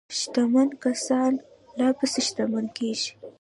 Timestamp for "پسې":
1.97-2.19